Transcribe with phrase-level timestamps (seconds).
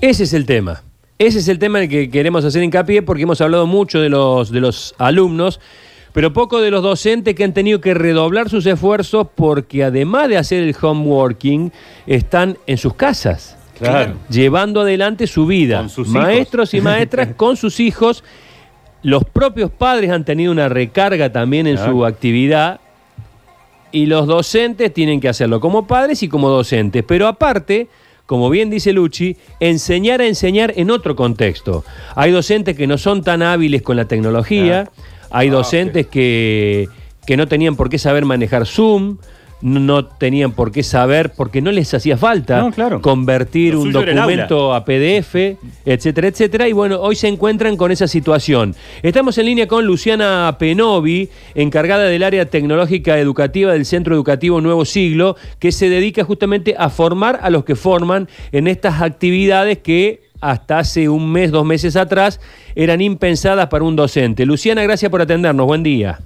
[0.00, 0.82] Ese es el tema.
[1.18, 4.08] Ese es el tema en el que queremos hacer hincapié porque hemos hablado mucho de
[4.08, 5.58] los, de los alumnos,
[6.12, 10.36] pero poco de los docentes que han tenido que redoblar sus esfuerzos porque además de
[10.36, 11.72] hacer el homeworking,
[12.06, 13.56] están en sus casas.
[13.78, 14.14] Claro.
[14.28, 15.78] Llevando adelante su vida.
[15.78, 16.22] Con sus hijos.
[16.22, 18.22] Maestros y maestras con sus hijos.
[19.02, 21.92] Los propios padres han tenido una recarga también en Claro.
[21.92, 22.80] su actividad
[23.92, 27.04] y los docentes tienen que hacerlo como padres y como docentes.
[27.06, 27.88] Pero aparte,
[28.28, 31.82] como bien dice Luchi, enseñar a enseñar en otro contexto.
[32.14, 34.90] Hay docentes que no son tan hábiles con la tecnología,
[35.30, 36.88] hay Ah, docentes que,
[37.26, 39.16] que no tenían por qué saber manejar Zoom.
[39.60, 43.02] No tenían por qué saber, porque no les hacía falta No, claro.
[43.02, 46.68] convertir Lo un documento a PDF, etcétera, etcétera.
[46.68, 48.74] Y bueno, hoy se encuentran con esa situación.
[49.02, 54.84] Estamos en línea con Luciana Penovi, encargada del área tecnológica educativa del Centro Educativo Nuevo
[54.84, 60.28] Siglo, que se dedica justamente a formar a los que forman en estas actividades que
[60.40, 62.40] hasta hace un mes, dos meses atrás,
[62.74, 64.46] eran impensadas para un docente.
[64.46, 65.66] Luciana, gracias por atendernos.
[65.66, 66.20] Buen día.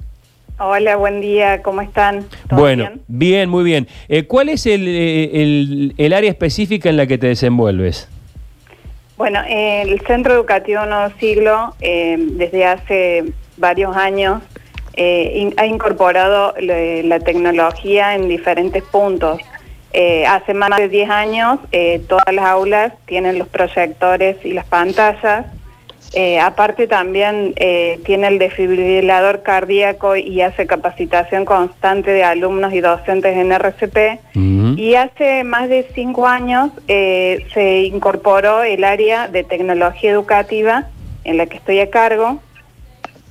[0.59, 2.25] Hola, buen día, ¿cómo están?
[2.49, 3.01] ¿Todo Bueno, bien?
[3.09, 3.89] bien, muy bien.
[4.09, 8.09] Eh, ¿Cuál es el, eh, el- el área específica en la que te desenvuelves?
[9.17, 13.25] Bueno, eh, el Centro Educativo Nuevo Siglo, eh, desde hace
[13.57, 14.43] varios años,
[14.97, 19.41] in- ha incorporado le- la tecnología en diferentes puntos.
[20.29, 21.59] Hace más de 10 años,
[22.09, 25.47] todas las aulas tienen los proyectores y las pantallas.
[26.15, 32.81] Eh, aparte también eh, tiene el desfibrilador cardíaco y hace capacitación constante de alumnos y
[32.81, 33.97] docentes en RCP.
[34.77, 40.89] Y hace más de cinco años eh, se incorporó el área de tecnología educativa
[41.25, 42.41] en la que estoy a cargo,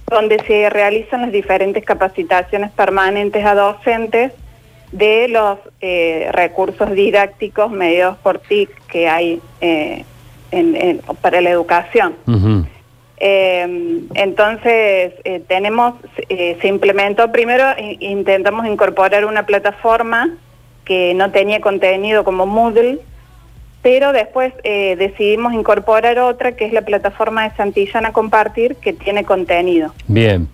[0.07, 4.33] donde se realizan las diferentes capacitaciones permanentes a docentes
[4.91, 5.59] de los
[6.31, 9.41] recursos didácticos mediados por TIC que hay
[10.51, 12.15] en- en- para la educación.
[13.23, 15.93] Eh, entonces, eh, tenemos,
[16.29, 17.65] eh, se implementó primero,
[17.99, 20.29] intentamos incorporar una plataforma
[20.85, 22.97] que no tenía contenido como Moodle,
[23.83, 29.23] pero después eh, decidimos incorporar otra que es la plataforma de Santillana Compartir que tiene
[29.23, 29.93] contenido.
[30.07, 30.47] Bien.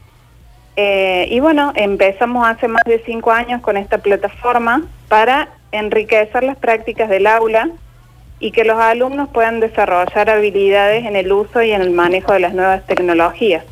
[1.29, 7.09] Y bueno, empezamos hace más de cinco años con esta plataforma para enriquecer las prácticas
[7.09, 7.69] del aula
[8.39, 12.39] y que los alumnos puedan desarrollar habilidades en el uso y en el manejo de
[12.39, 13.63] las nuevas tecnologías.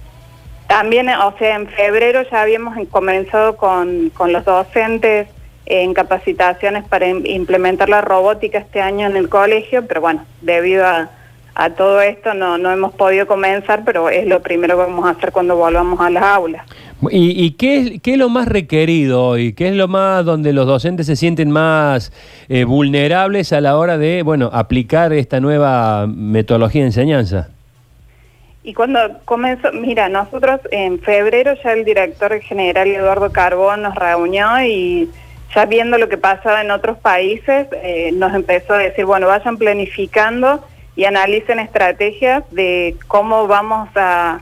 [0.67, 5.27] También, o sea, en febrero ya habíamos en- comenzado con, con los docentes
[5.67, 10.85] en capacitaciones para im- implementar la robótica este año en el colegio, pero bueno, debido
[10.85, 11.09] a,
[11.53, 15.11] a todo esto no, no hemos podido comenzar, pero es lo primero que vamos a
[15.11, 16.65] hacer cuando volvamos a las aulas.
[17.11, 19.53] ¿Y, y qué, es, qué es lo más requerido hoy?
[19.53, 22.11] ¿Qué es lo más donde los docentes se sienten más
[22.47, 27.49] eh, vulnerables a la hora de, bueno, aplicar esta nueva metodología de enseñanza?
[28.63, 34.47] Y cuando comenzó, mira, nosotros en febrero ya el director general Eduardo Carbón nos reunió
[34.65, 35.09] y
[35.53, 39.57] ya viendo lo que pasaba en otros países, eh, nos empezó a decir, bueno, vayan
[39.57, 44.41] planificando y analicen estrategias de cómo vamos a,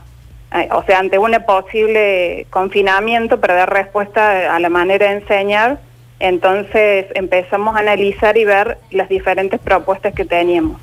[0.72, 5.78] o sea, ante un posible confinamiento para dar respuesta a la manera de enseñar.
[6.20, 10.80] Entonces empezamos a analizar y ver las diferentes propuestas que teníamos.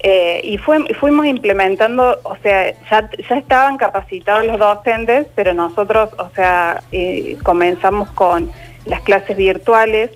[0.00, 6.30] Eh, y fuimos implementando, o sea, ya, ya estaban capacitados los docentes, pero nosotros, o
[6.34, 8.50] sea, eh, comenzamos con
[8.84, 10.10] las clases virtuales,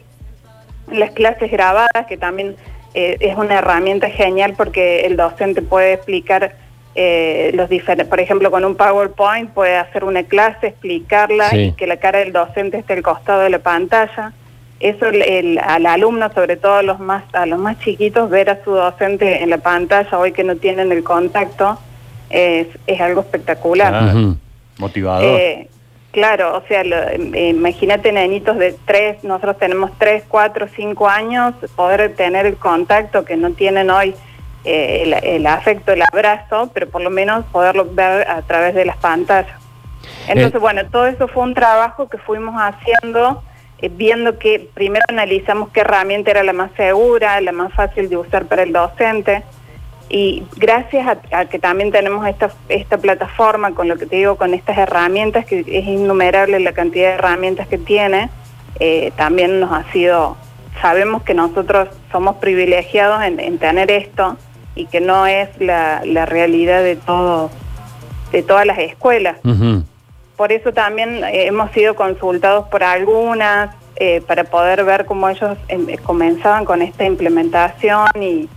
[0.92, 2.56] las clases grabadas, que también
[2.94, 6.54] eh, es una herramienta genial porque el docente puede explicar
[6.94, 11.56] eh, los diferentes, por ejemplo, con un PowerPoint puede hacer una clase, explicarla Sí.
[11.66, 14.32] y que la cara del docente esté al costado de la pantalla.
[14.80, 18.50] Eso el, el- al alumno, sobre todo a los más a los más chiquitos, ver
[18.50, 21.78] a su docente en la pantalla hoy que no tienen el contacto
[22.30, 23.92] es, es algo espectacular.
[23.94, 24.34] Ah.
[24.78, 25.38] Motivador.
[25.38, 25.68] Eh,
[26.12, 31.54] claro, o sea, lo- eh, imagínate nenitos de tres, nosotros tenemos tres, cuatro, cinco años,
[31.76, 34.14] poder tener el contacto que no tienen hoy,
[34.64, 38.84] eh, el, el afecto, el abrazo, pero por lo menos poderlo ver a través de
[38.84, 39.56] las pantallas.
[40.28, 40.58] Entonces, Eh.
[40.58, 43.42] bueno, todo eso fue un trabajo que fuimos haciendo,
[43.80, 48.16] eh, viendo que primero analizamos qué herramienta era la más segura, la más fácil de
[48.16, 49.42] usar para el docente.
[50.12, 54.36] Y gracias a, a que también tenemos esta, esta plataforma, con lo que te digo,
[54.36, 58.28] con estas herramientas, que es innumerable la cantidad de herramientas que tiene,
[58.80, 60.36] eh, también nos ha sido,
[60.82, 64.36] sabemos que nosotros somos privilegiados en, en tener esto
[64.74, 67.50] y que no es la, la realidad de todo,
[68.32, 69.36] de todas las escuelas.
[70.36, 75.58] Por eso también eh, hemos sido consultados por algunas eh, para poder ver cómo ellos
[75.68, 78.48] em, comenzaban con esta implementación y,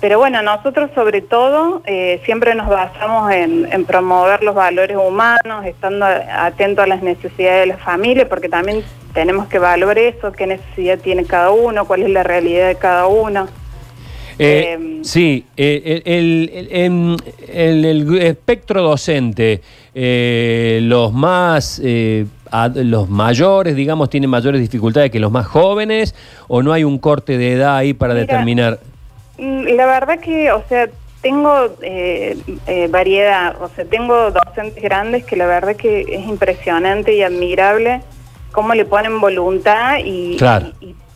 [0.00, 5.66] pero bueno, nosotros sobre todo eh, siempre nos basamos en, en, promover los valores humanos,
[5.66, 10.46] estando atentos a las necesidades de la familia, porque también tenemos que valorar eso, qué
[10.46, 13.48] necesidad tiene cada uno, cuál es la realidad de cada uno.
[14.42, 16.50] Eh, em, sí, eh, el,
[17.46, 19.60] el, espectro docente,
[19.94, 21.78] eh, los más,
[22.74, 26.14] los mayores, digamos, tienen mayores dificultades que los más jóvenes,
[26.48, 28.78] o no hay un corte de edad ahí para determinar.
[29.36, 30.88] Mm, la verdad que, o sea,
[31.20, 31.76] tengo
[32.88, 38.00] variedad, o sea, tengo docentes grandes que la verdad que es impresionante y admirable
[38.52, 40.38] cómo le ponen voluntad y,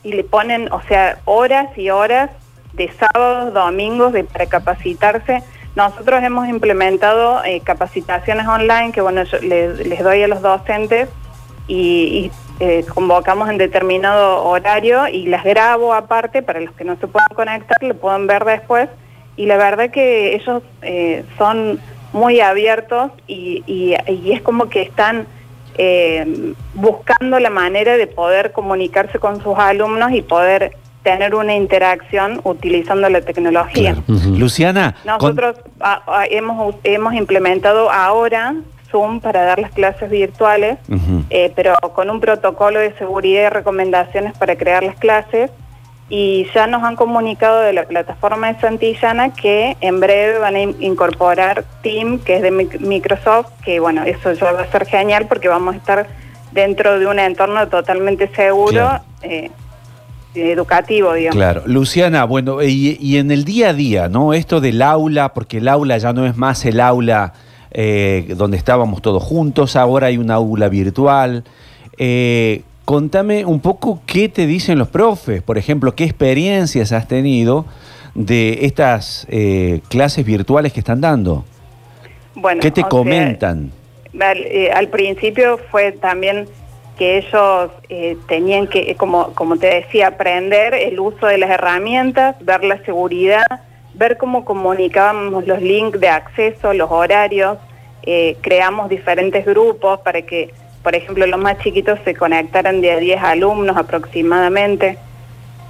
[0.02, 2.28] y le ponen, o sea, horas y horas
[2.76, 5.42] de sábados, domingos, de para capacitarse.
[5.76, 11.08] Nosotros hemos implementado eh, capacitaciones online que bueno les, doy a los docentes
[11.66, 12.30] y,
[12.60, 17.34] eh, convocamos en determinado horario y las grabo aparte para los que no se puedan
[17.34, 18.88] conectar, lo pueden ver después.
[19.36, 21.80] Y la verdad que ellos eh, son
[22.12, 25.26] muy abiertos y, y, es como que están
[26.74, 33.08] buscando la manera de poder comunicarse con sus alumnos y poder tener una interacción utilizando
[33.08, 33.94] la tecnología.
[34.08, 34.96] Luciana.
[35.04, 35.56] Nosotros
[36.30, 38.54] hemos, hemos implementado ahora
[38.90, 40.78] Zoom para dar las clases virtuales,
[41.30, 45.50] eh, pero con un protocolo de seguridad y recomendaciones para crear las clases.
[46.08, 50.60] Y ya nos han comunicado de la plataforma de Santillana que en breve van a
[50.60, 55.48] incorporar Team, que es de Microsoft, que bueno, eso ya va a ser genial porque
[55.48, 56.06] vamos a estar
[56.52, 59.00] dentro de un entorno totalmente seguro.
[59.22, 59.50] Eh,
[60.34, 61.36] educativo, digamos.
[61.36, 61.62] Claro.
[61.66, 64.34] Luciana, bueno, y, en el día a día, ¿no?
[64.34, 67.32] Esto del aula, porque el aula ya no es más el aula
[67.70, 71.44] eh, donde estábamos todos juntos, ahora hay un aula virtual.
[71.98, 77.66] Eh, contame un poco qué te dicen los profes, por ejemplo, qué experiencias has tenido
[78.14, 81.44] de estas eh, clases virtuales que están dando.
[82.34, 83.70] Bueno, ¿Qué te comentan?
[84.72, 86.46] al principio fue también
[86.96, 92.36] que ellos eh, tenían que, como, como te decía, aprender el uso de las herramientas,
[92.40, 93.44] ver la seguridad,
[93.94, 97.58] ver cómo comunicábamos los links de acceso, los horarios,
[98.04, 100.52] eh, creamos diferentes grupos para que,
[100.82, 104.98] por ejemplo, los más chiquitos se conectaran de a 10 alumnos aproximadamente.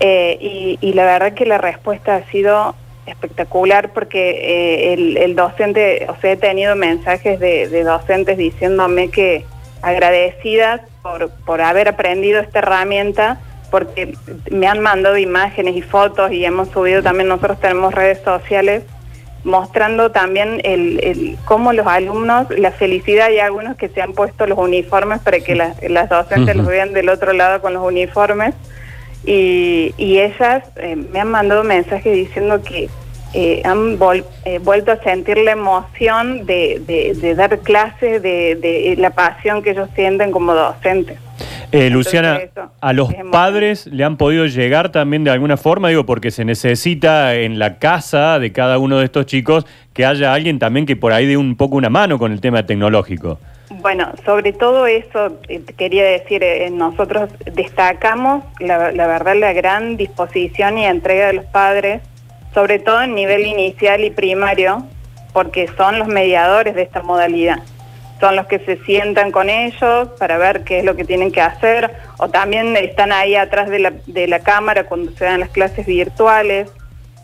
[0.00, 2.74] Eh, y, la verdad que la respuesta ha sido
[3.06, 9.44] espectacular porque el, docente, o sea, he tenido mensajes de docentes diciéndome que
[9.84, 13.38] agradecidas por, por haber aprendido esta herramienta,
[13.70, 14.14] porque
[14.50, 18.84] me han mandado imágenes y fotos y hemos subido también, nosotros tenemos redes sociales,
[19.42, 24.58] mostrando también el, cómo los alumnos, la felicidad, y algunos que se han puesto los
[24.58, 28.54] uniformes para que las docentes los vean del otro lado con los uniformes,
[29.26, 32.88] y, y ellas eh, me han mandado mensajes diciendo que
[33.36, 33.98] eh, han
[34.44, 40.30] eh, vuelto a sentir la emoción de, dar clases, de, la pasión que ellos sienten
[40.30, 41.18] como docentes.
[41.72, 42.38] Eh, Luciana,
[42.80, 45.88] ¿a los padres le han podido llegar también de alguna forma?
[45.88, 50.32] Digo, porque se necesita en la casa de cada uno de estos chicos que haya
[50.32, 53.40] alguien también que por ahí dé un poco una mano con el tema tecnológico.
[53.80, 55.40] Bueno, sobre todo eso
[55.76, 62.00] quería decir, nosotros destacamos la, la verdad la gran disposición y entrega de los padres
[62.54, 64.86] sobre todo en nivel inicial y primario,
[65.32, 67.58] porque son los mediadores de esta modalidad.
[68.20, 71.40] Son los que se sientan con ellos para ver qué es lo que tienen que
[71.40, 75.50] hacer, o también están ahí atrás de la, de la cámara cuando se dan las
[75.50, 76.70] clases virtuales,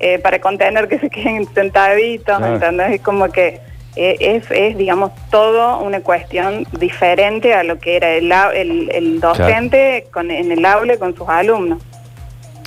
[0.01, 2.93] eh, para contener que se queden sentaditos, ¿entendés?
[2.93, 3.61] Es como que
[3.97, 8.33] eh, es, es, digamos, todo una cuestión diferente a lo que era el,
[8.93, 11.83] el, docente con, en el aula con sus alumnos.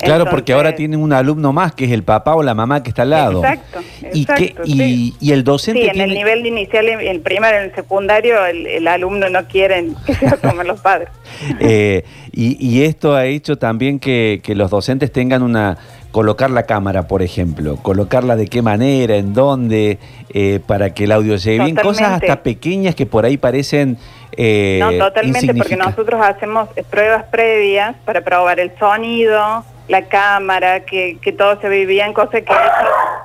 [0.04, 2.90] Claro, porque ahora tienen un alumno más, que es el papá o la mamá que
[2.90, 3.44] está al lado.
[3.44, 3.80] Exacto.
[4.12, 5.82] y, y, el docente.
[5.82, 9.88] Sí, en el nivel inicial, en el primario, en el secundario, el, alumno no quiere
[10.06, 11.08] que sea como los padres.
[11.60, 15.78] Eh, y, esto ha hecho también que, los docentes tengan una.
[16.10, 21.12] Colocar la cámara, por ejemplo, colocarla de qué manera, en dónde, eh, para que el
[21.12, 23.98] audio llegue bien, cosas hasta pequeñas que por ahí parecen
[24.36, 31.18] eh, no, totalmente, porque nosotros hacemos pruebas previas para probar el sonido, la cámara, que,
[31.20, 32.54] que todo se ve bien, cosa que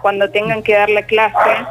[0.01, 1.65] cuando tengan que dar la clase,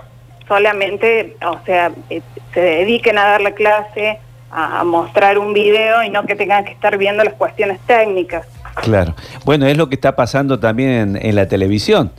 [0.47, 2.23] solamente, o sea, eh,
[2.55, 4.19] se dediquen a dar la clase,
[4.51, 8.47] a, mostrar un video y no que tengan que estar viendo las cuestiones técnicas.
[8.77, 9.15] Claro.
[9.45, 12.11] Bueno, es lo que está pasando también en, la televisión.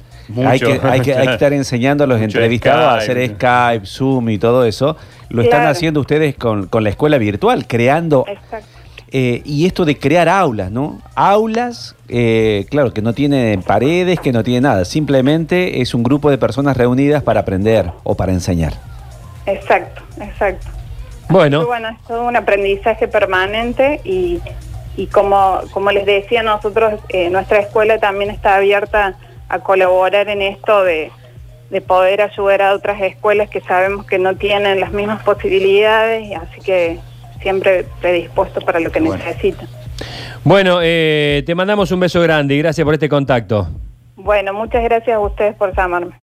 [0.46, 4.64] Hay, que, hay, que, estar enseñando a los entrevistados a hacer Skype, Zoom y todo
[4.66, 4.96] eso.
[5.30, 8.26] Lo están haciendo ustedes con, con, la escuela virtual, creando...
[8.28, 8.79] Exacto
[9.12, 11.02] Eh, y esto de crear aulas, ¿no?
[11.16, 16.30] Aulas, eh, claro, que no tienen paredes, que no tiene nada, simplemente es un grupo
[16.30, 18.74] de personas reunidas para aprender o para enseñar.
[19.48, 20.68] Exacto, exacto.
[21.28, 21.66] Bueno.
[21.66, 24.40] Bueno, es todo un aprendizaje permanente y,
[24.96, 29.16] y como, como les decía, nosotros, eh, nuestra escuela también está abierta
[29.48, 31.12] a colaborar en esto de,
[31.72, 36.62] de poder ayudar a otras escuelas que sabemos que no tienen las mismas posibilidades, así
[36.62, 37.00] que
[37.42, 39.66] siempre predispuesto para lo que Bueno.
[40.44, 43.68] Bueno, eh, te mandamos un beso grande y gracias por este contacto.
[44.16, 46.14] Bueno, muchas gracias a ustedes por llamarme.